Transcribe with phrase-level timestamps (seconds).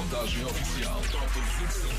[0.00, 1.02] contagem oficial.
[1.12, 1.90] Top 25.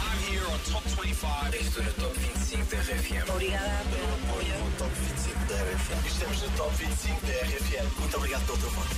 [0.00, 1.56] I'm here on Top 25.
[1.60, 3.30] Estou no Top 25 da RFM.
[3.30, 4.54] Obrigada pelo apoio.
[4.58, 6.06] No Top 25 da RFM.
[6.06, 8.00] Estamos no Top 25 da RFM.
[8.00, 8.94] Muito obrigado pelo teu voto.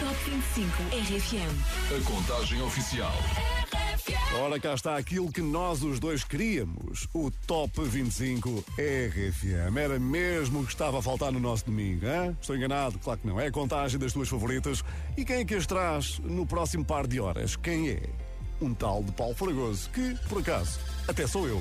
[0.00, 1.52] Top 25 RFM.
[1.96, 3.14] A contagem oficial.
[4.32, 7.08] Ora, cá está aquilo que nós os dois queríamos.
[7.12, 9.76] O Top 25 RFM.
[9.76, 12.36] Era mesmo o que estava a faltar no nosso domingo, hein?
[12.40, 12.96] Estou enganado?
[13.00, 13.40] Claro que não.
[13.40, 14.84] É a contagem das tuas favoritas.
[15.16, 17.56] E quem é que as traz no próximo par de horas?
[17.56, 18.02] Quem é?
[18.60, 20.78] Um tal de Paulo Fragoso, que, por acaso,
[21.08, 21.60] até sou eu.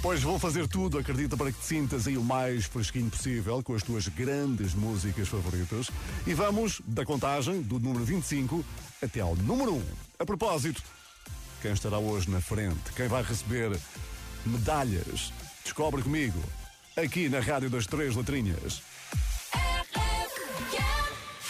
[0.00, 3.74] Pois vou fazer tudo, acredita, para que te sintas aí o mais fresquinho possível com
[3.74, 5.90] as tuas grandes músicas favoritas.
[6.24, 8.64] E vamos da contagem do número 25
[9.02, 9.82] até ao número 1.
[10.20, 10.82] A propósito,
[11.60, 13.78] quem estará hoje na frente, quem vai receber
[14.44, 15.32] medalhas.
[15.62, 16.38] Descobre comigo,
[16.96, 18.82] aqui na Rádio das Três Letrinhas.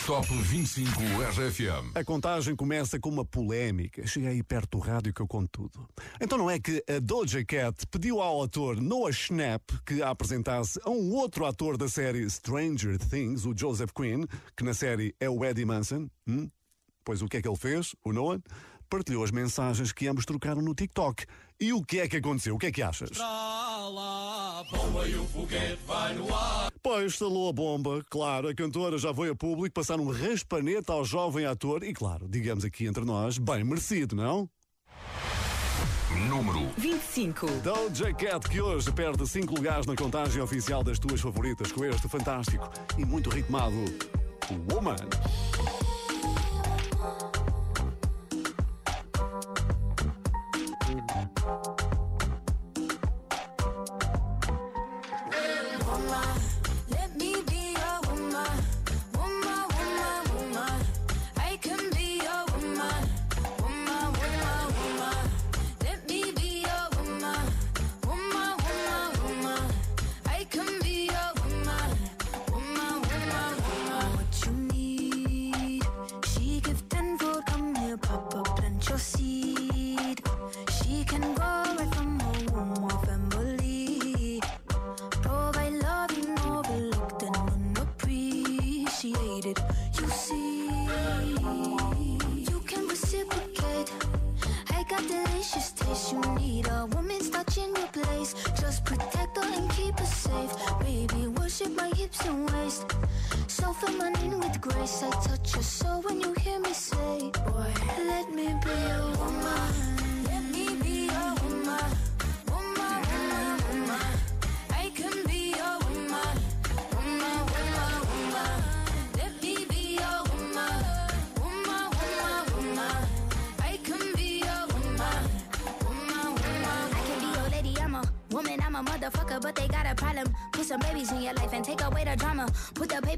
[0.07, 1.97] Top 25 RFM.
[1.97, 4.07] A contagem começa com uma polémica.
[4.07, 5.89] Chega aí perto do rádio que eu conto tudo.
[6.21, 10.79] Então não é que a Doja Cat pediu ao ator Noah Schnapp que a apresentasse
[10.85, 14.27] a um outro ator da série Stranger Things, o Joseph Quinn,
[14.57, 16.09] que na série é o Eddie Manson?
[16.25, 16.49] Hum?
[17.05, 18.41] Pois o que é que ele fez, o Noah?
[18.89, 21.25] Partilhou as mensagens que ambos trocaram no TikTok.
[21.59, 22.55] E o que é que aconteceu?
[22.55, 23.11] O que é que achas?
[26.83, 31.05] Pois, estalou a bomba, claro, a cantora já foi a público passar um raspanete ao
[31.05, 34.49] jovem ator e, claro, digamos aqui entre nós, bem merecido, não?
[36.29, 37.47] Número 25.
[37.63, 42.09] Doja Cat, que hoje perde 5 lugares na contagem oficial das tuas favoritas com este
[42.09, 43.77] fantástico e muito ritmado
[44.73, 44.97] Woman.
[44.97, 45.86] Woman,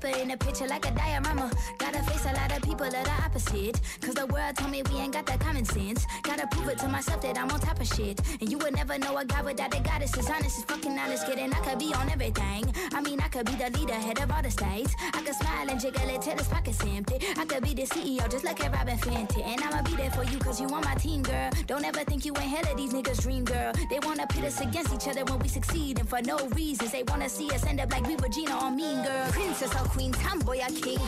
[0.09, 1.51] In the picture like a diorama.
[1.77, 3.79] Gotta face a lot of people that are opposite.
[4.01, 6.07] Cause the world told me we ain't got that common sense.
[6.23, 8.19] Gotta prove it to myself that I'm on top of shit.
[8.41, 11.27] And you would never know a guy without a goddess is honest, is fucking honest,
[11.27, 11.53] kidding.
[11.53, 12.73] I could be on everything.
[12.95, 14.95] I mean, I could be the leader, head of all the states.
[15.13, 17.19] I could smile and jiggle it till his pockets empty.
[17.37, 19.45] I could be the CEO, just like a Robin Fenty.
[19.47, 21.51] And I'ma be there for you, cause you on my team, girl.
[21.67, 23.73] Don't ever think you ain't hell of these niggas' dream, girl.
[23.91, 26.93] They wanna pit us against each other when we succeed, and for no reasons.
[26.93, 29.27] They wanna see us end up like we Regina or Mean Girl.
[29.33, 30.15] Princess or Queen,
[30.47, 31.01] or king.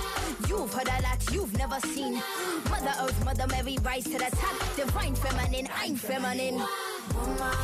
[0.48, 2.14] You've heard a lot you've never seen.
[2.68, 4.76] Mother Earth, Mother Mary, rise to the top.
[4.76, 6.60] Divine feminine, I'm feminine.
[7.14, 7.56] woman.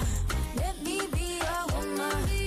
[0.57, 1.41] Let me be
[1.75, 1.99] woman.
[1.99, 2.46] Woman,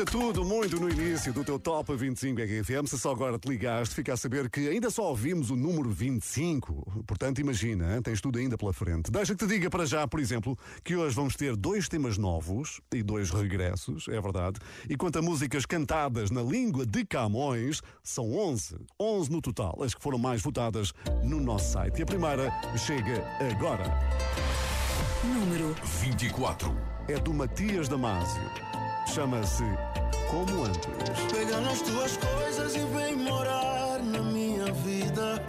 [0.00, 2.86] Ainda tudo muito no início do teu Top 25 RFM.
[2.86, 7.04] Se só agora te ligaste, fica a saber que ainda só ouvimos o número 25.
[7.06, 9.10] Portanto, imagina, hein, tens tudo ainda pela frente.
[9.10, 12.80] Deixa que te diga para já, por exemplo, que hoje vamos ter dois temas novos
[12.94, 14.58] e dois regressos, é verdade.
[14.88, 18.78] E quanto a músicas cantadas na língua de Camões, são 11.
[18.98, 21.98] 11 no total, as que foram mais votadas no nosso site.
[21.98, 23.22] E a primeira chega
[23.54, 23.84] agora.
[25.22, 26.74] Número 24.
[27.06, 28.79] É do Matias Damasio.
[29.14, 29.64] Chama-se
[30.30, 31.20] Como Antes.
[31.32, 35.42] Pega nas tuas coisas e vem morar na minha vida.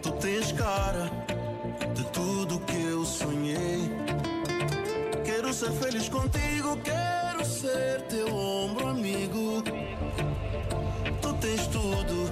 [0.00, 1.10] Tu tens cara
[1.94, 3.90] de tudo que eu sonhei.
[5.24, 9.64] Quero ser feliz contigo, quero ser teu ombro amigo.
[11.20, 12.30] Tu tens tudo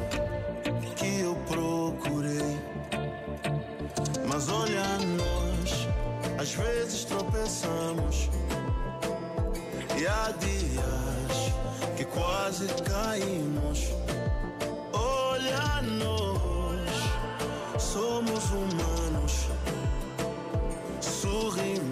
[0.94, 2.60] que eu procurei.
[4.28, 4.84] Mas olha
[5.18, 5.88] nós,
[6.38, 8.30] às vezes tropeçamos.
[10.04, 11.54] E há dias
[11.96, 13.88] que quase caímos.
[14.92, 19.48] Olha nós, somos humanos.
[21.00, 21.83] Sorrimos,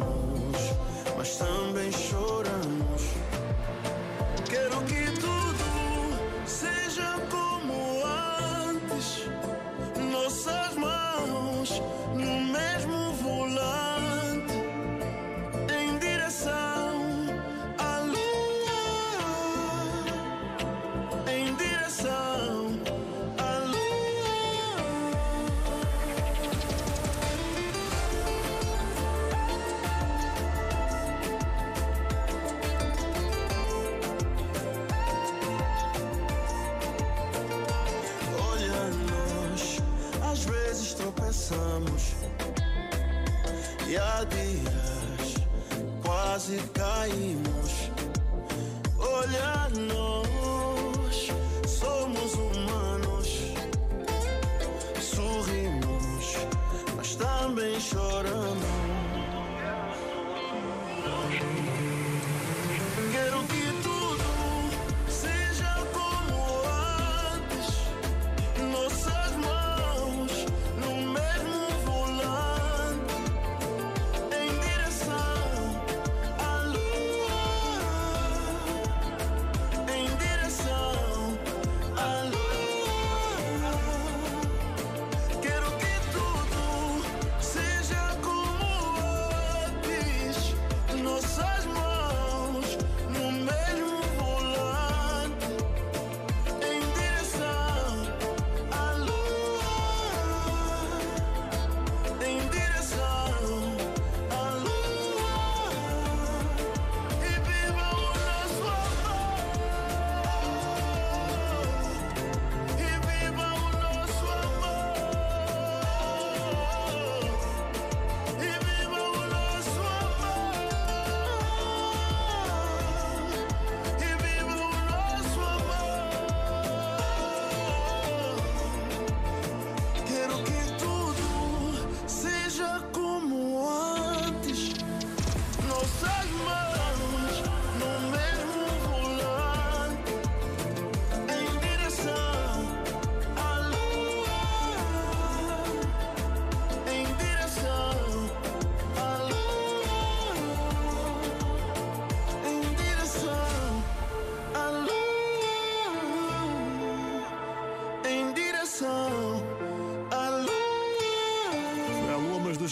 [46.53, 47.91] quase caímos.
[48.99, 51.29] Olha nós,
[51.67, 53.55] somos humanos,
[55.01, 56.37] sorrimos,
[56.97, 58.52] mas também choramos.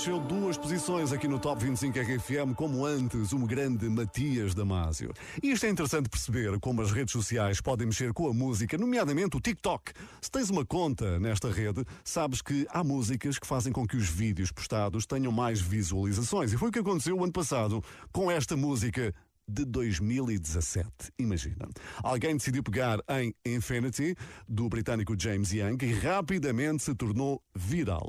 [0.01, 5.13] Desceu duas posições aqui no Top 25 RFM, como antes um grande Matias Damasio.
[5.43, 9.37] E isto é interessante perceber como as redes sociais podem mexer com a música, nomeadamente
[9.37, 9.93] o TikTok.
[10.23, 14.09] Se tens uma conta nesta rede, sabes que há músicas que fazem com que os
[14.09, 16.51] vídeos postados tenham mais visualizações.
[16.51, 19.15] E foi o que aconteceu o ano passado com esta música
[19.51, 20.89] de 2017.
[21.19, 21.69] Imagina.
[22.03, 24.15] Alguém decidiu pegar em Infinity,
[24.49, 28.07] do britânico James Young, e rapidamente se tornou viral.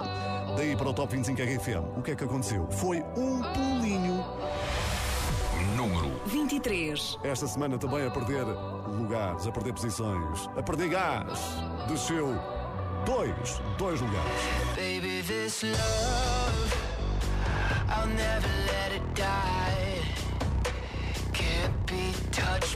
[0.55, 2.69] Daí para o Top 25 RFM, o que é que aconteceu?
[2.71, 4.23] Foi um pulinho.
[5.75, 7.17] Número 23.
[7.23, 8.45] Esta semana também a perder
[8.87, 11.39] lugares, a perder posições, a perder gás.
[11.87, 12.27] Desceu
[13.05, 14.31] dois, dois lugares.
[14.75, 16.75] Baby, this love,
[17.89, 19.70] I'll never let it die.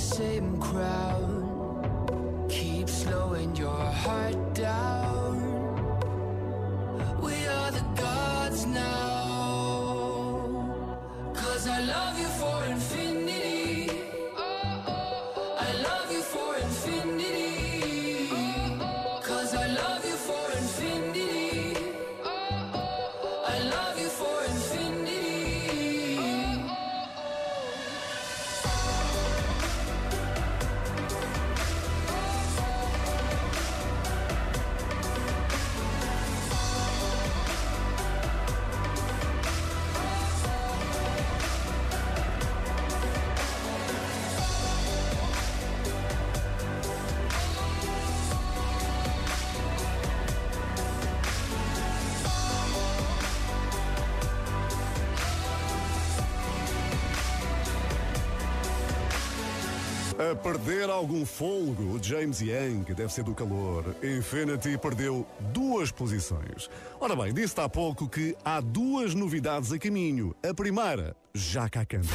[0.00, 1.39] same crowd.
[60.42, 63.94] Perder algum fôlego, James Young, deve ser do calor.
[64.02, 66.68] Infinity perdeu duas posições.
[66.98, 70.34] Ora bem, disse há pouco que há duas novidades a caminho.
[70.42, 72.08] A primeira, já cá canta.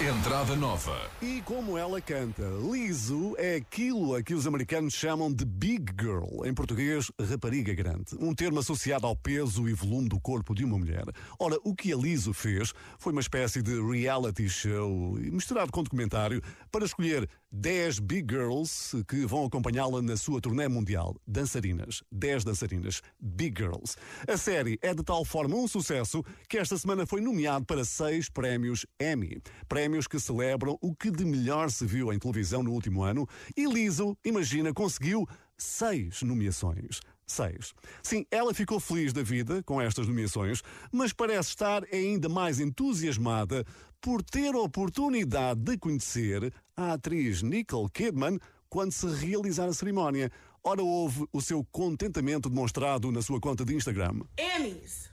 [0.00, 1.10] Entrada nova.
[1.20, 6.46] E como ela canta, liso é aquilo a que os americanos chamam de big girl,
[6.46, 10.78] em português, rapariga grande, um termo associado ao peso e volume do corpo de uma
[10.78, 11.02] mulher.
[11.36, 16.40] Ora, o que a Liso fez foi uma espécie de reality show misturado com documentário
[16.70, 21.16] para escolher 10 big girls que vão acompanhá-la na sua turnê mundial.
[21.26, 23.96] Dançarinas, 10 dançarinas, big girls.
[24.28, 28.28] A série é de tal forma um sucesso que esta semana foi nomeado para seis
[28.28, 29.40] prémios Emmy.
[29.66, 33.26] Prémios que celebram o que de melhor se viu em televisão no último ano
[33.56, 35.26] e Liso, imagina, conseguiu
[35.56, 37.00] seis nomeações.
[37.26, 37.74] Seis.
[38.02, 43.66] Sim, ela ficou feliz da vida com estas nomeações, mas parece estar ainda mais entusiasmada
[44.00, 48.38] por ter oportunidade de conhecer a atriz Nicole Kidman
[48.68, 50.30] quando se realizar a cerimónia.
[50.62, 54.22] Ora, houve o seu contentamento demonstrado na sua conta de Instagram.
[54.36, 55.10] Emmys.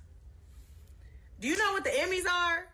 [1.40, 2.68] Do you know what the Emmys are?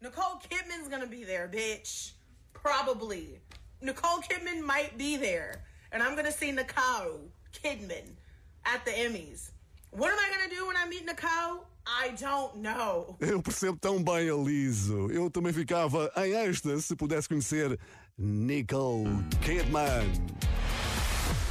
[0.00, 2.14] Nicole Kidman's gonna be there, bitch.
[2.52, 3.40] Probably.
[3.80, 5.64] Nicole Kidman might be there.
[5.92, 8.16] And I'm gonna see Nicole Kidman
[8.64, 9.50] at the Emmys.
[9.90, 11.66] What am I gonna do when I meet Nicole?
[11.86, 13.16] I don't know.
[13.20, 15.10] Eu percebo tão bem a Liso.
[15.10, 17.78] Eu também ficava em êxtase se pudesse conhecer
[18.18, 19.08] Nicole
[19.42, 20.10] Kidman.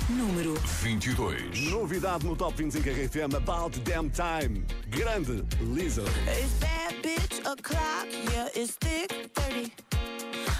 [0.09, 1.69] Número 22.
[1.71, 4.65] Novidade no Top 25 RFM About Damn Time.
[4.89, 6.03] Grande Liso.
[6.27, 9.71] It's bad bitch o'clock, yeah, it's thick 30.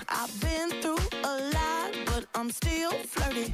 [0.08, 3.54] I've been through a lot, but I'm still flirty.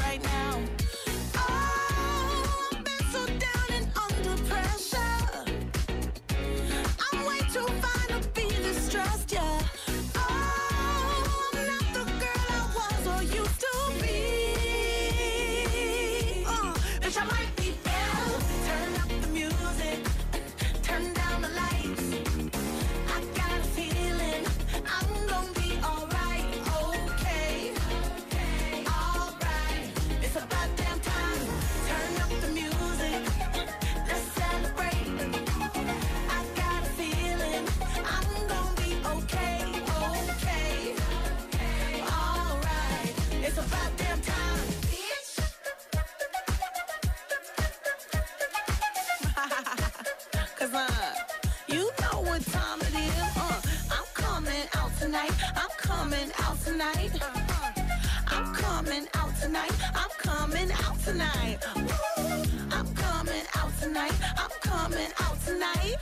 [59.41, 59.71] tonight.
[59.95, 61.57] I'm coming out tonight.
[61.75, 62.43] Woo.
[62.71, 64.13] I'm coming out tonight.
[64.37, 65.95] I'm coming out tonight.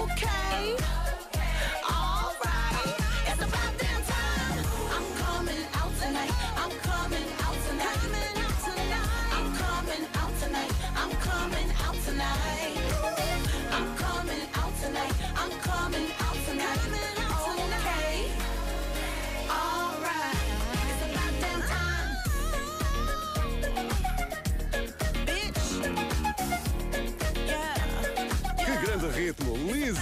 [0.00, 0.76] Okay.
[1.88, 2.09] All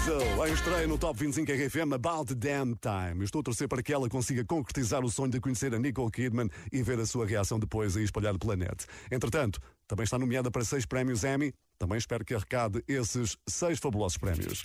[0.08, 3.24] Lizzo, a estreia no Top 25 RFM About Damn Time.
[3.24, 6.48] Estou a torcer para que ela consiga concretizar o sonho de conhecer a Nicole Kidman
[6.72, 8.86] e ver a sua reação depois aí espalhada pela net.
[9.10, 11.52] Entretanto, também está nomeada para seis prémios Emmy.
[11.78, 14.64] Também espero que arrecade esses seis fabulosos prémios.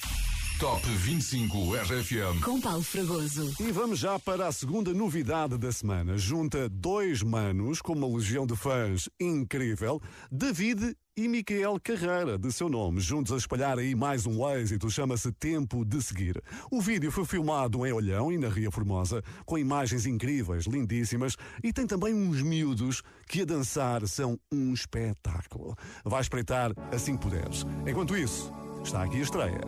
[0.60, 2.42] Top 25 RFM.
[2.44, 3.54] Com Paulo Fragoso.
[3.60, 6.18] E vamos já para a segunda novidade da semana.
[6.18, 12.70] Junta dois manos com uma legião de fãs incrível, David e Micael Carreira, de seu
[12.70, 16.42] nome, juntos a espalhar aí mais um êxito, chama-se Tempo de Seguir.
[16.72, 21.74] O vídeo foi filmado em Olhão e na Ria Formosa, com imagens incríveis, lindíssimas, e
[21.74, 25.76] tem também uns miúdos que a dançar são um espetáculo.
[26.06, 27.66] Vai espreitar assim que puderes.
[27.88, 28.52] Enquanto isso,
[28.84, 29.62] está aqui a estreia.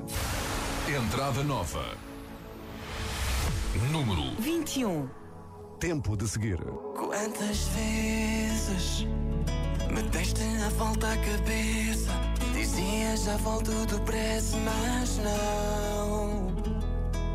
[0.87, 1.83] Entrada nova.
[3.91, 5.09] Número 21.
[5.79, 6.59] Tempo de Seguir.
[6.95, 9.07] Quantas vezes
[9.91, 12.11] me deste a volta à cabeça?
[12.53, 16.53] Dizias já volto depressa, mas não.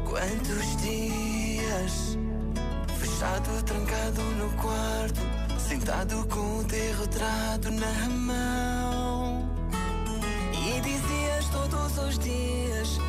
[0.09, 2.17] Quantos dias
[3.01, 5.21] fechado, trancado no quarto,
[5.59, 9.51] sentado com o teu retrato na mão?
[10.53, 13.01] E dizias todos os dias: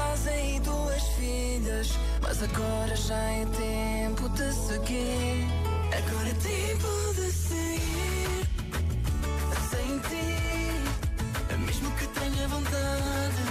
[0.00, 1.98] casa e duas filhas.
[2.22, 5.46] Mas agora já é tempo de seguir.
[5.98, 8.48] Agora é tempo de seguir.
[9.70, 10.28] Sem ti,
[11.66, 13.42] mesmo que tenha vontade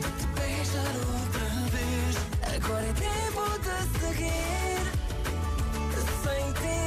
[0.00, 2.14] de te beijar outra vez.
[2.56, 4.82] Agora é tempo de seguir.
[6.24, 6.80] Sem ti,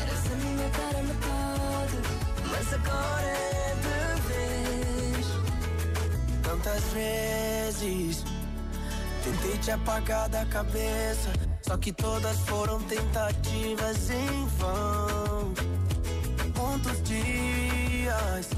[0.00, 1.98] eras a minha cara metade.
[2.50, 3.83] Mas agora é.
[6.64, 8.24] Tantas vezes
[9.22, 15.52] tentei te apagar da cabeça, só que todas foram tentativas em vão.
[16.56, 18.48] Quantos dias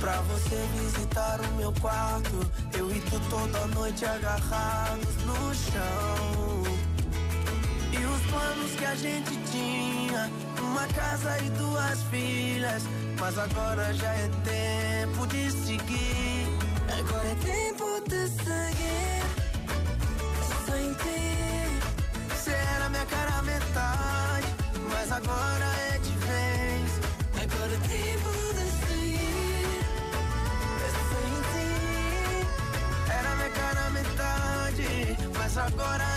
[0.00, 2.50] pra você visitar o meu quarto?
[2.74, 6.62] Eu e tu toda noite agarrados no chão.
[7.92, 10.30] E os planos que a gente tinha,
[10.62, 12.84] uma casa e duas filhas,
[13.20, 16.37] mas agora já é tempo de seguir.
[17.18, 19.22] Agora é tempo de seguir.
[20.66, 21.26] Sem ti,
[22.30, 24.46] você era minha cara metade,
[24.88, 26.90] mas agora é de vez.
[27.42, 29.80] Agora é tempo de seguir.
[31.10, 31.70] Sem ti,
[33.10, 36.07] era minha cara metade, mas agora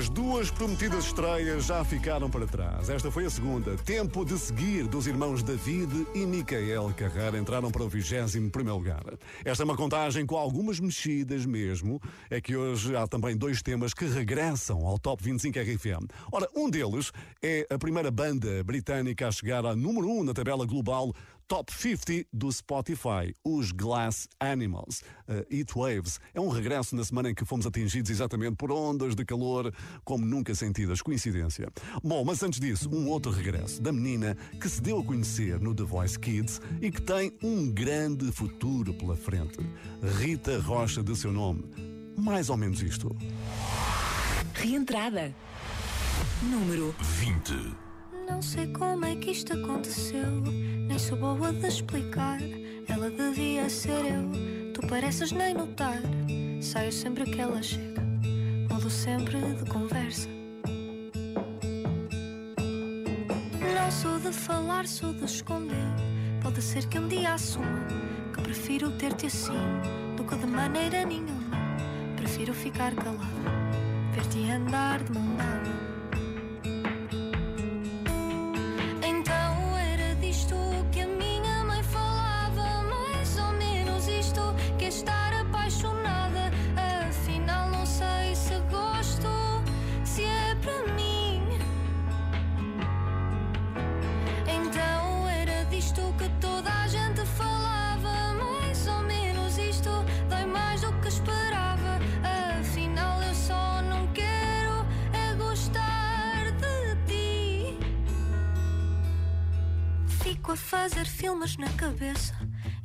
[0.00, 2.88] As duas prometidas estreias já ficaram para trás.
[2.88, 3.76] Esta foi a segunda.
[3.76, 9.02] Tempo de seguir dos irmãos David e Micael Carreira entraram para o 21 primeiro lugar.
[9.44, 12.00] Esta é uma contagem com algumas mexidas mesmo.
[12.30, 16.06] É que hoje há também dois temas que regressam ao Top 25 RFM.
[16.32, 20.64] Ora, um deles é a primeira banda britânica a chegar a número 1 na tabela
[20.64, 21.12] global
[21.50, 25.02] Top 50 do Spotify, os Glass Animals.
[25.26, 29.16] Uh, Heat Waves é um regresso na semana em que fomos atingidos exatamente por ondas
[29.16, 31.02] de calor como nunca sentidas.
[31.02, 31.68] Coincidência.
[32.04, 35.74] Bom, mas antes disso, um outro regresso da menina que se deu a conhecer no
[35.74, 39.58] The Voice Kids e que tem um grande futuro pela frente.
[40.20, 41.64] Rita Rocha, de seu nome.
[42.16, 43.10] Mais ou menos isto.
[44.54, 45.34] Reentrada.
[46.44, 47.79] Número 20.
[48.30, 50.30] Não sei como é que isto aconteceu,
[50.86, 52.38] nem sou boa de explicar.
[52.88, 56.00] Ela devia ser eu, tu pareces nem notar.
[56.62, 58.00] Saio sempre que ela chega,
[58.70, 60.28] mudo sempre de conversa.
[63.74, 65.76] Não sou de falar, sou de esconder.
[66.40, 67.84] Pode ser que um dia assuma
[68.32, 69.58] que prefiro ter-te assim
[70.16, 71.58] do que de maneira nenhuma.
[72.16, 73.26] Prefiro ficar calado,
[74.14, 75.89] ver-te andar de mão dada.
[110.90, 112.34] Fazer filmes na cabeça.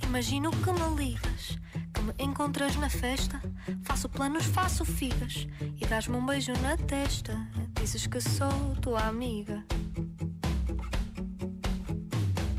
[0.03, 1.57] Imagino que me ligas,
[1.91, 3.41] que me encontras na festa.
[3.81, 7.35] Faço planos, faço figas e dás-me um beijo na testa.
[7.79, 9.63] Dizes que sou tua amiga.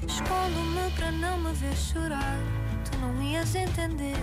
[0.09, 2.39] Escondo-me para não me ver chorar.
[2.85, 4.17] Tu não ias entender.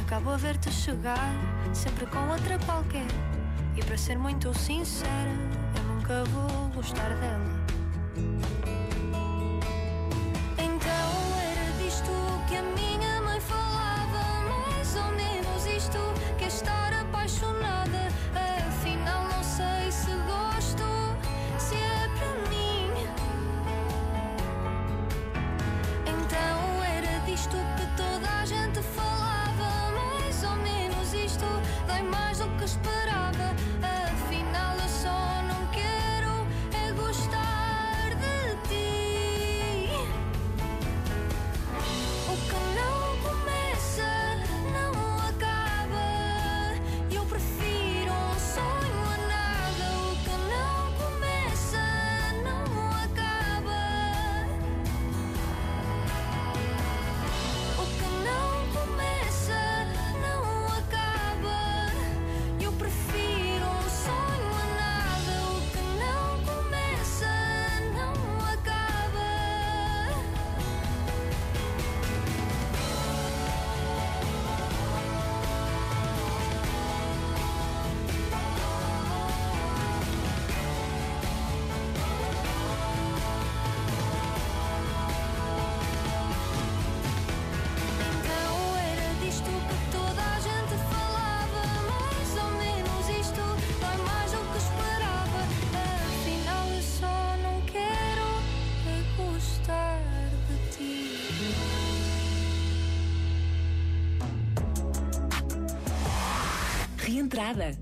[0.00, 1.32] Acabo a ver-te chegar,
[1.72, 3.06] sempre com outra qualquer.
[3.76, 5.34] E para ser muito sincera,
[5.76, 7.63] eu nunca vou gostar dela.
[107.44, 107.78] Reentrada.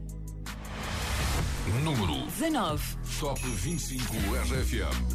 [1.84, 2.98] Número 19.
[3.20, 4.02] Top 25
[4.50, 5.11] RFM.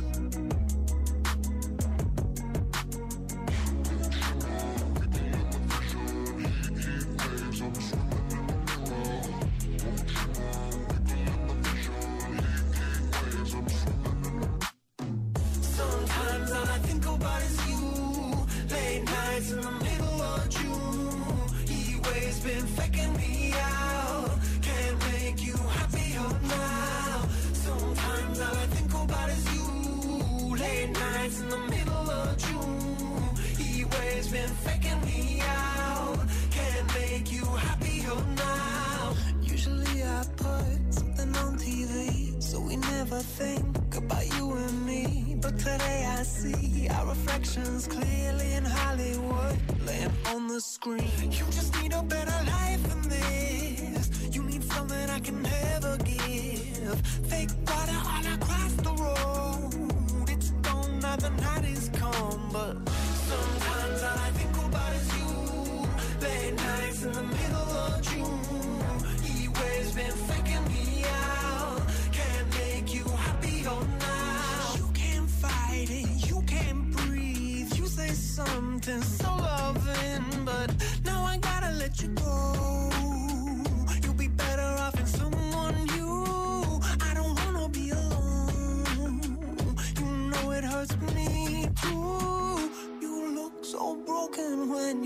[34.18, 36.18] Waves been faking me out.
[36.50, 39.14] Can't make you happier oh, now.
[39.44, 45.38] Usually I put something on TV, so we never think about you and me.
[45.40, 51.32] But today I see our reflections clearly in Hollywood, laying on the screen.
[51.32, 54.10] You just need a better life than this.
[54.36, 57.00] You need something I can never give.
[57.30, 60.30] Fake water all across the road.
[60.30, 61.97] It's gone now the night is come,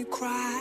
[0.01, 0.60] you cry.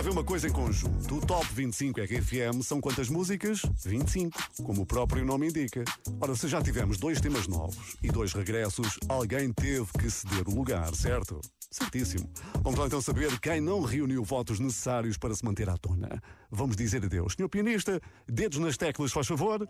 [0.00, 1.16] Ver uma coisa em conjunto.
[1.16, 3.62] O Top 25 RFM são quantas músicas?
[3.84, 5.84] 25, como o próprio nome indica.
[6.20, 10.54] Ora, se já tivemos dois temas novos e dois regressos, alguém teve que ceder o
[10.56, 11.40] lugar, certo?
[11.70, 12.28] Certíssimo.
[12.62, 16.20] Vamos lá então saber quem não reuniu votos necessários para se manter à tona.
[16.50, 17.34] Vamos dizer adeus.
[17.36, 19.68] Senhor pianista, dedos nas teclas, faz favor.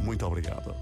[0.00, 0.72] Muito obrigado.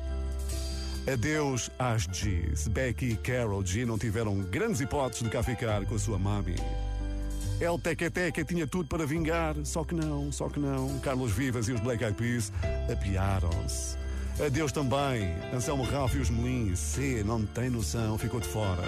[1.10, 2.68] Adeus às G's.
[2.68, 6.56] Becky e Carol G não tiveram grandes hipóteses de cá ficar com a sua mami.
[7.60, 10.96] El Teca tinha tudo para vingar, só que não, só que não.
[11.00, 12.52] Carlos Vivas e os Black Eyed Peas
[12.90, 13.98] apiaram-se.
[14.40, 16.78] Adeus também, Anselmo Ralph e os Melins.
[16.78, 18.84] C, não tem noção, ficou de fora.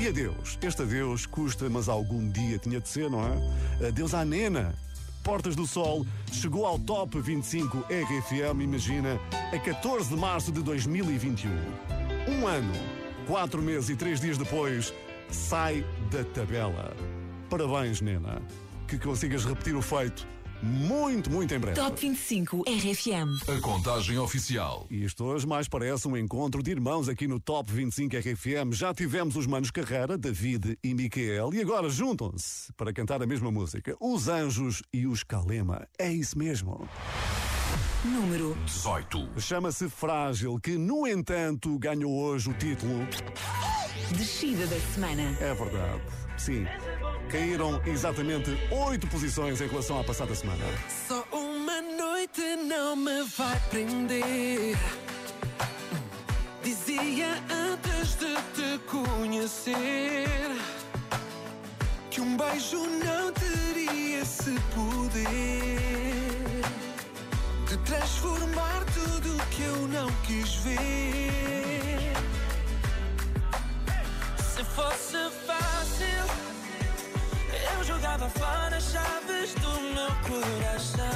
[0.00, 3.88] E adeus, este adeus custa, mas algum dia tinha de ser, não é?
[3.88, 4.74] Adeus à Nena.
[5.22, 9.20] Portas do Sol chegou ao Top 25 RFM, imagina,
[9.52, 11.50] a 14 de março de 2021.
[12.28, 12.72] Um ano,
[13.26, 14.92] quatro meses e três dias depois,
[15.30, 16.96] sai da tabela.
[17.56, 18.42] Parabéns, Nena.
[18.88, 20.26] Que consigas repetir o feito
[20.60, 21.80] muito, muito em breve.
[21.80, 23.48] Top 25 RFM.
[23.48, 24.88] A contagem oficial.
[24.90, 28.72] E isto hoje mais parece um encontro de irmãos aqui no Top 25 RFM.
[28.72, 33.52] Já tivemos os Manos Carreira, David e Miquel, e agora juntam-se para cantar a mesma
[33.52, 33.96] música.
[34.00, 35.86] Os Anjos e os Calema.
[35.96, 36.88] É isso mesmo.
[38.04, 39.40] Número 18.
[39.40, 43.06] Chama-se Frágil, que no entanto ganhou hoje o título.
[44.16, 45.22] Descida da semana.
[45.40, 46.23] É verdade.
[46.36, 46.66] Sim.
[47.30, 50.64] Caíram exatamente oito posições em relação à passada semana.
[51.08, 54.76] Só uma noite não me vai prender.
[56.62, 60.28] Dizia antes de te conhecer
[62.10, 65.24] que um beijo não teria esse poder
[67.68, 71.83] de transformar tudo que eu não quis ver.
[74.54, 76.06] Se fosse fácil,
[77.72, 81.08] eu jogava fora as chaves do meu coração.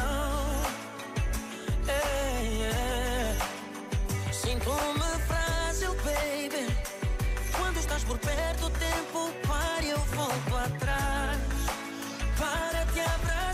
[1.86, 4.32] Ei, ei.
[4.32, 6.66] Sinto-me frágil, baby.
[7.56, 11.38] Quando estás por perto, o tempo para e eu volto atrás
[12.36, 13.47] para te abraçar.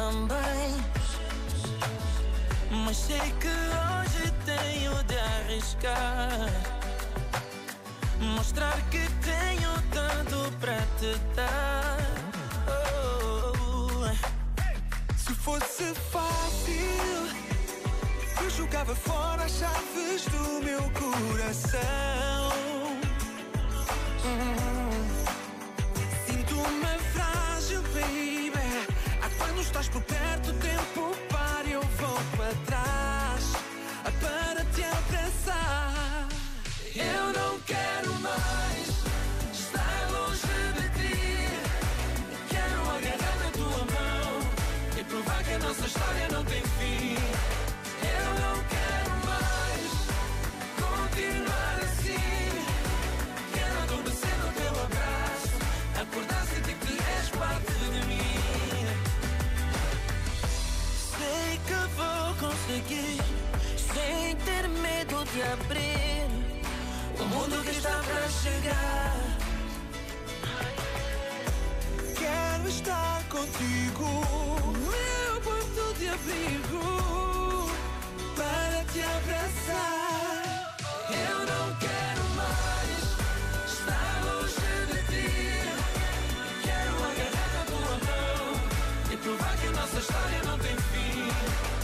[0.00, 0.70] Também.
[2.70, 6.48] Mas sei que hoje tenho de arriscar.
[8.18, 11.98] Mostrar que tenho tanto para te dar.
[12.66, 14.08] Oh,
[15.16, 17.20] Se fosse fácil,
[18.42, 21.80] eu jogava fora as chaves do meu coração.
[24.24, 24.59] Hum.
[29.80, 33.52] Estás por perto, o tempo para eu volto para trás
[34.20, 35.89] para te abraçar.
[65.42, 66.26] Abrir
[67.18, 69.16] o mundo que está para chegar.
[72.18, 74.04] Quero estar contigo,
[74.90, 77.70] meu ponto de abrigo,
[78.36, 80.76] para te abraçar.
[81.10, 83.00] Eu não quero mais
[83.72, 85.28] estar longe de ti.
[86.62, 88.60] Quero agarrar na tua mão
[89.12, 91.79] e provar que a nossa história não tem fim.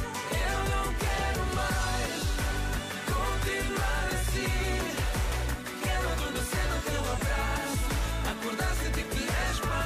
[5.83, 7.87] Quero adormecer no teu abraço,
[8.31, 9.86] acordar sentir que és parte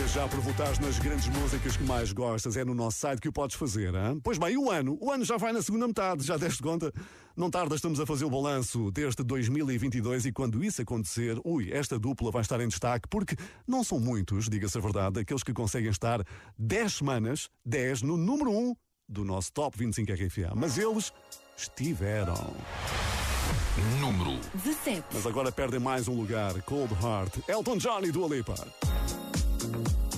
[0.00, 2.56] Obrigado já por votares nas grandes músicas que mais gostas.
[2.56, 3.94] É no nosso site que o podes fazer.
[3.94, 4.18] Hein?
[4.22, 4.96] Pois bem, o ano.
[4.98, 6.24] O ano já vai na segunda metade.
[6.24, 6.90] Já deste conta?
[7.36, 11.98] Não tarda, estamos a fazer o balanço deste 2022 e quando isso acontecer, ui, esta
[11.98, 13.36] dupla vai estar em destaque porque
[13.66, 16.24] não são muitos, diga-se a verdade, aqueles que conseguem estar
[16.58, 18.74] 10 semanas, 10 no número 1
[19.08, 20.52] do nosso Top 25 RFA.
[20.54, 21.12] Mas eles
[21.56, 22.54] estiveram.
[24.00, 25.04] Número 17.
[25.12, 26.54] Mas agora perdem mais um lugar.
[26.62, 28.54] Cold Heart, Elton John e Dua Lipa.
[29.62, 30.09] It's a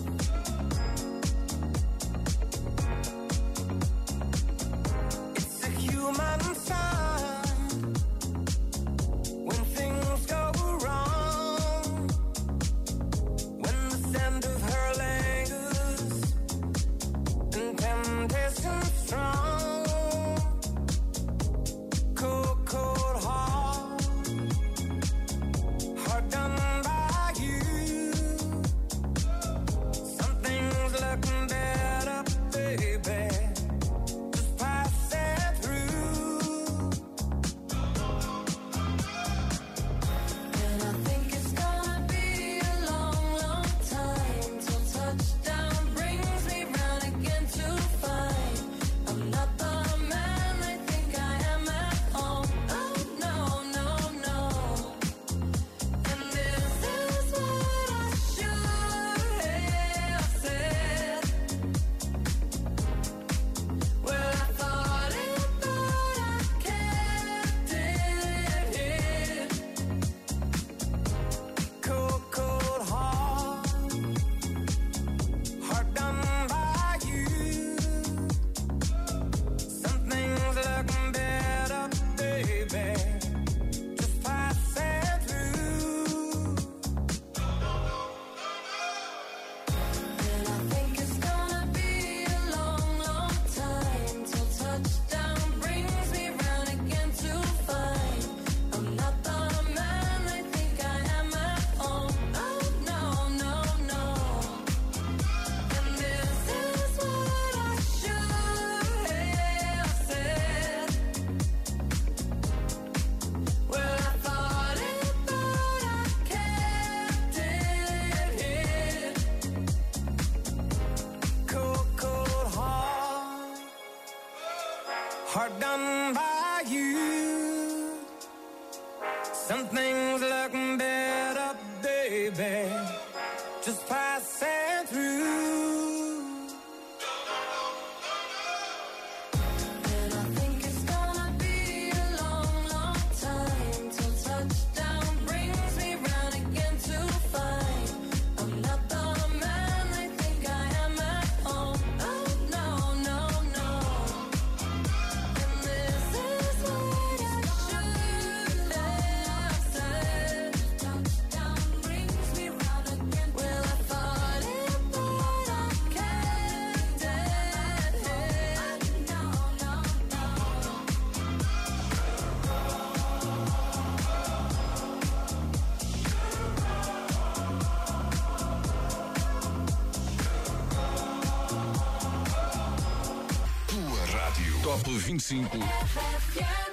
[185.12, 185.58] 25.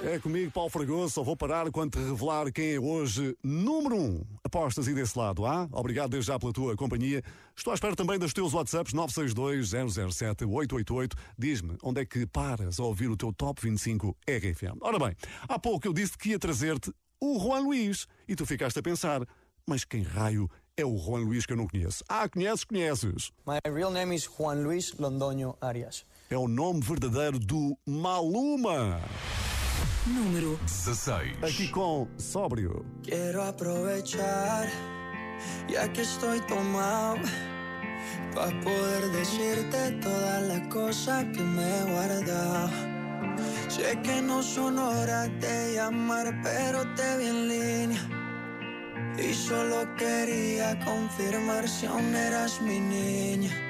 [0.02, 1.12] É comigo, Paulo Fragoso.
[1.12, 3.98] Só vou parar quando te revelar quem é hoje número 1.
[3.98, 4.24] Um.
[4.42, 5.68] Apostas e desse lado, ah?
[5.70, 7.22] Obrigado desde já pela tua companhia.
[7.54, 11.12] Estou à espera também dos teus WhatsApps 962-007-888.
[11.38, 14.78] Diz-me onde é que paras a ouvir o teu Top 25 RFM.
[14.80, 15.14] Ora bem,
[15.46, 19.20] há pouco eu disse que ia trazer-te o Juan Luís e tu ficaste a pensar,
[19.66, 22.02] mas quem raio é o Juan Luís que eu não conheço?
[22.08, 23.30] Ah, conheces, conheces.
[23.46, 26.06] My real name is Juan Luis Londoño Arias.
[26.32, 29.00] É o nome verdadeiro do Maluma.
[30.06, 31.42] Número 16.
[31.42, 32.86] Aqui com Sóbrio.
[33.02, 34.68] Quiero aprovechar,
[35.68, 37.18] ya que estoy tomado,
[38.32, 42.70] para poder decirte todas las cosas que me he guardado.
[43.68, 48.02] Sé que no son horas de llamar, pero te vi en línea.
[49.18, 53.69] Y solo quería confirmar si aún eras mi niña.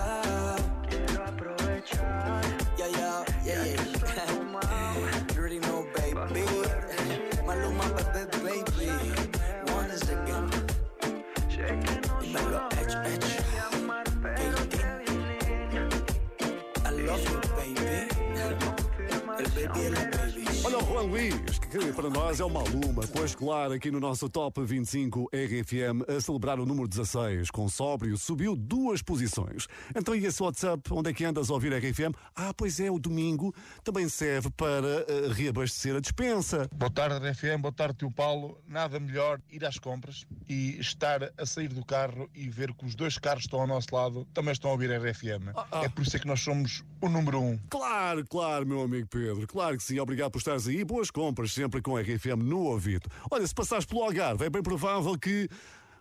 [21.01, 24.27] Olha o Juan Luís, que para nós é uma luma, pois claro, aqui no nosso
[24.27, 29.67] Top 25 RFM, a celebrar o número 16, com sóbrio, subiu duas posições.
[29.95, 32.13] Então e esse WhatsApp, onde é que andas a ouvir RFM?
[32.35, 33.55] Ah, pois é, o domingo
[33.85, 36.67] também serve para eh, reabastecer a dispensa.
[36.75, 37.61] Boa tarde, RFM.
[37.61, 38.61] Boa tarde, tio Paulo.
[38.67, 42.95] Nada melhor ir às compras e estar a sair do carro e ver que os
[42.95, 45.53] dois carros estão ao nosso lado também estão a ouvir RFM.
[45.81, 47.57] É por isso é que nós somos o número um.
[47.69, 49.99] Claro, claro, meu amigo Pedro, claro que sim.
[49.99, 50.83] Obrigado por estares aí.
[50.83, 53.07] Boas compras, sempre com RFM no ouvido.
[53.29, 55.47] Olha, se passares pelo Algarve, é bem provável que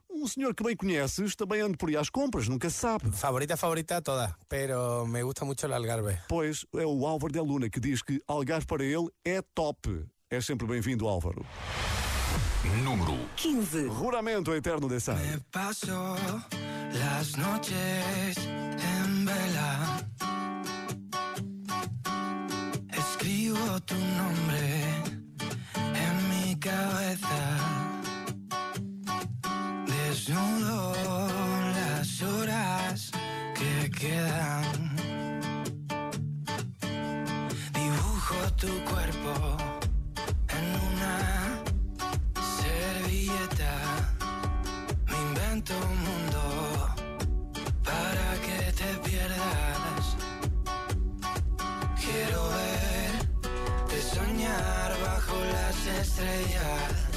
[0.08, 3.12] um senhor que bem conheces também ande por aí às compras, nunca se sabe.
[3.12, 6.18] Favorita, favorita toda, pero me gusta mucho el Algarve.
[6.28, 10.06] Pois, é o Álvaro de Luna que diz que Algarve para ele é top.
[10.30, 11.44] É sempre bem-vindo, Álvaro.
[12.82, 13.88] Número 15.
[13.88, 15.16] Juramento eterno de Sá.
[15.50, 16.16] Paso
[16.92, 20.06] las noches en vela.
[22.92, 25.09] Escribo tu nombre
[26.60, 27.40] cabeza.
[29.86, 30.92] Desnudo
[31.74, 33.10] las horas
[33.54, 34.96] que quedan.
[37.72, 39.56] Dibujo tu cuerpo
[40.58, 41.62] en una
[42.58, 43.74] servilleta.
[45.08, 46.29] Me invento un
[56.00, 57.09] las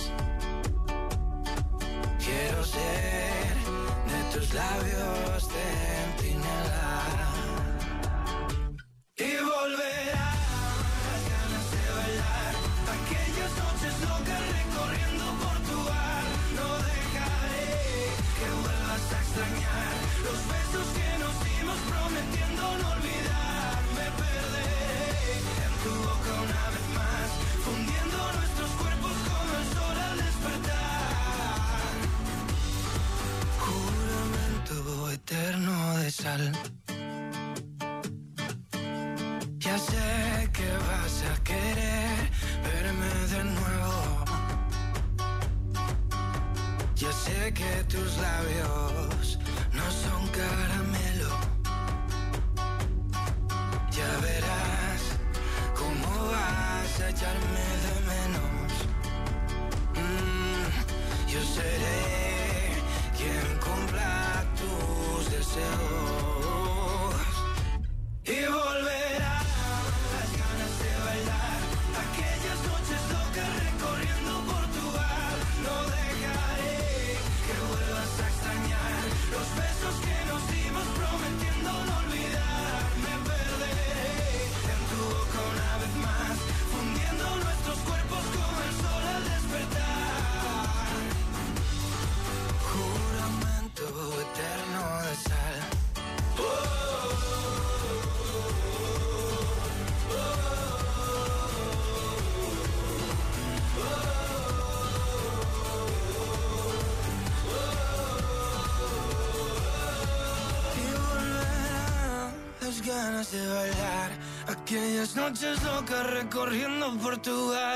[114.47, 117.72] aquellas noches locas recorriendo Portugal.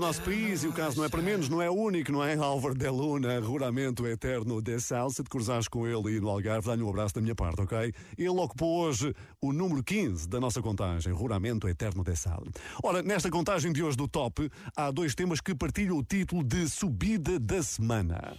[0.00, 2.34] Nosso país e o caso não é para menos, não é o único, não é?
[2.34, 5.10] Álvaro de Luna, Ruramento Eterno de Sal.
[5.10, 7.92] Se te cruzares com ele e no Algarve, dá-lhe um abraço da minha parte, ok?
[8.16, 12.42] Ele ocupou hoje o número 15 da nossa contagem, Ruramento Eterno de Sal.
[12.82, 16.66] Ora, nesta contagem de hoje do Top, há dois temas que partilham o título de
[16.68, 18.34] Subida da Semana.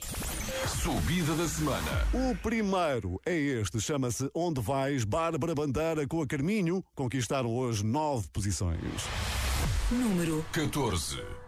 [0.67, 2.07] Subida da semana.
[2.11, 8.27] O primeiro é este, chama-se Onde Vais, Bárbara Bandeira com a Carminho, conquistaram hoje nove
[8.33, 8.79] posições.
[9.91, 11.40] Número 14.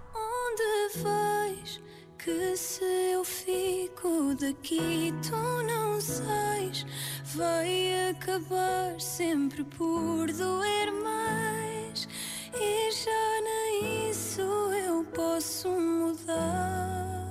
[0.98, 1.82] Vais?
[2.18, 2.84] Que se
[3.14, 6.86] eu fico daqui, tu não sais.
[7.36, 12.08] Vai acabar sempre por doer mais.
[12.54, 17.24] E já nem isso eu posso mudar.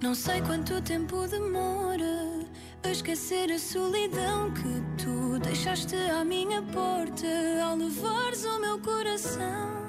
[0.00, 2.45] Não sei quanto tempo demora
[2.82, 7.26] a esquecer a solidão que tu deixaste à minha porta
[7.64, 9.86] ao levares o meu coração.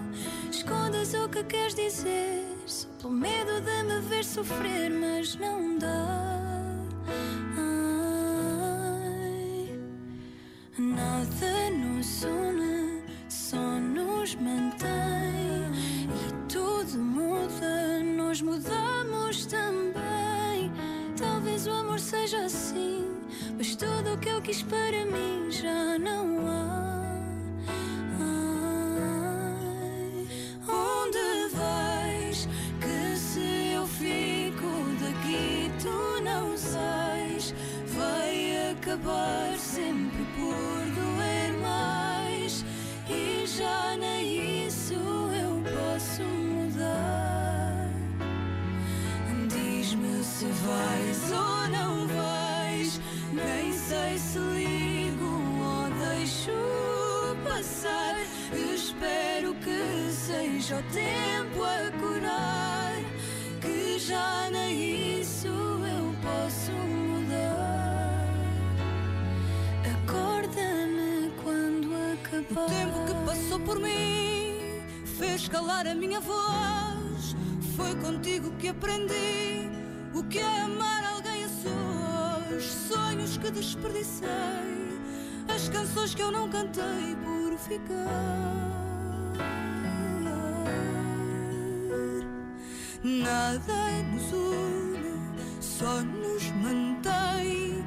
[0.51, 6.67] Escondas o que queres dizer, só pelo medo de me ver sofrer, mas não dá.
[8.77, 9.79] Ai,
[10.77, 14.87] nada nos une, só nos mantém.
[16.09, 19.76] E tudo muda, nós mudamos também.
[22.27, 23.05] Seja assim,
[23.57, 27.23] mas tudo o que eu quis para mim já não há.
[30.67, 32.49] Onde vais?
[32.81, 34.67] Que se eu fico
[34.99, 37.55] daqui, tu não sais.
[37.95, 39.56] Vai acabar
[50.37, 53.01] se vais ou não vais.
[53.33, 56.51] Nem sei se ligo ou deixo
[57.43, 58.15] passar.
[58.75, 63.01] Espero que seja o tempo a curar.
[63.59, 68.29] Que já nem isso eu posso mudar.
[69.95, 72.63] Acorda-me quando acabar.
[72.63, 74.83] O tempo que passou por mim
[75.17, 77.35] fez calar a minha voz.
[77.75, 79.56] Foi contigo que aprendi
[80.17, 82.63] o que é amar alguém a sós.
[82.63, 84.27] Sonhos que desperdicei,
[85.47, 88.57] as canções que eu não cantei por ficar.
[93.03, 97.85] Nada nos une, só nos mantém.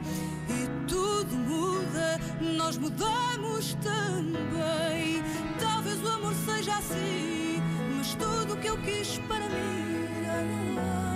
[0.48, 2.20] E tudo muda,
[2.56, 5.22] nós mudamos também.
[5.58, 7.60] Talvez o amor seja assim,
[7.96, 9.90] mas tudo o que eu quis para mim
[10.24, 11.09] já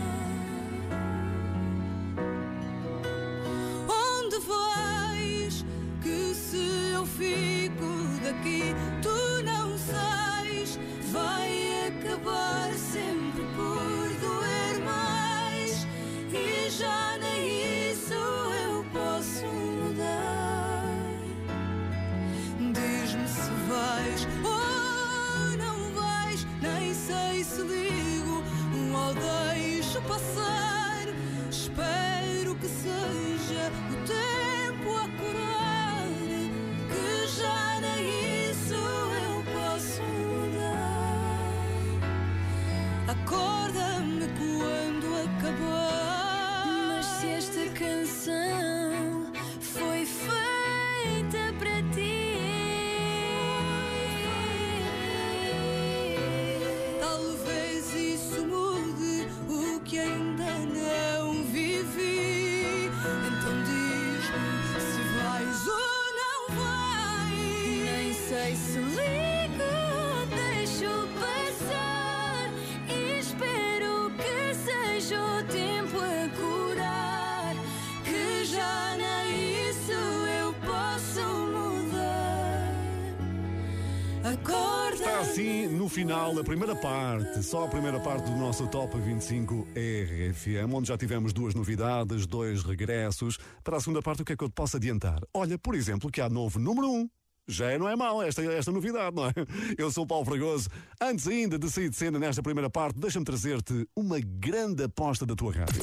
[85.94, 90.98] final, a primeira parte, só a primeira parte do nosso Top 25 RFM, onde já
[90.98, 93.38] tivemos duas novidades, dois regressos.
[93.62, 95.20] Para a segunda parte, o que é que eu te posso adiantar?
[95.32, 97.08] Olha, por exemplo, que há novo número 1.
[97.46, 99.32] Já não é mal esta, esta novidade, não é?
[99.76, 100.70] Eu sou o Paulo Fragoso.
[100.98, 105.34] Antes ainda de sair de cena nesta primeira parte, deixa-me trazer-te uma grande aposta da
[105.34, 105.82] tua rádio.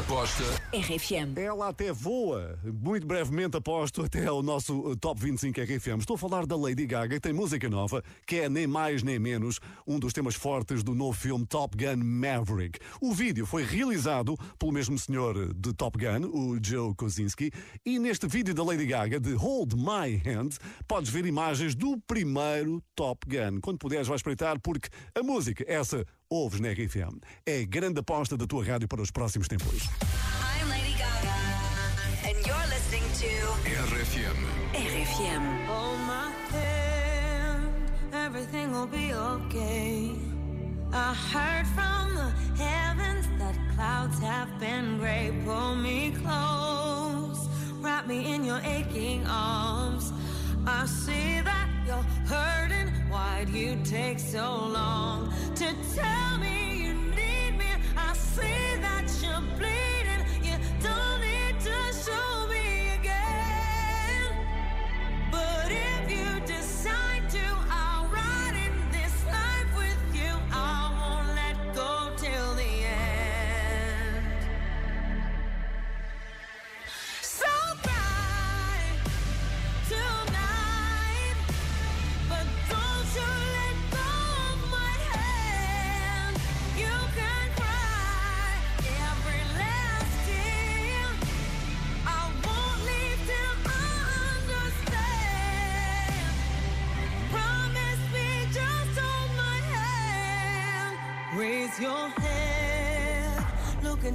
[0.00, 0.42] Aposta
[0.72, 1.36] RFM.
[1.36, 2.58] Ela até voa.
[2.64, 5.98] Muito brevemente aposto até ao nosso uh, Top 25 RFM.
[5.98, 9.18] Estou a falar da Lady Gaga, que tem música nova, que é nem mais nem
[9.18, 12.78] menos um dos temas fortes do novo filme Top Gun Maverick.
[12.98, 17.50] O vídeo foi realizado pelo mesmo senhor de Top Gun, o Joe Kosinski,
[17.84, 20.56] e neste vídeo da Lady Gaga, de Hold My Hand,
[20.94, 23.60] podes ver imagens do primeiro Top Gun.
[23.60, 27.18] Quando puderes, vais espreitar, porque a música, essa ouves na RFM.
[27.44, 29.82] É a grande aposta da tua rádio para os próximos tempos.
[29.82, 31.34] I'm Lady Gaga.
[32.28, 33.26] And you're listening to
[33.66, 34.38] RFM.
[34.72, 35.66] RFM.
[35.66, 37.72] Hold my hand,
[38.12, 40.12] everything will be okay.
[40.92, 42.30] I heard from the
[42.62, 45.32] heavens that clouds have been gray.
[45.44, 47.48] Pull me close,
[47.80, 50.12] wrap me in your aching arms.
[50.66, 52.88] I see that you're hurting.
[53.10, 56.73] Why'd you take so long to tell me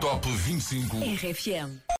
[0.00, 1.82] Top 25 RFM.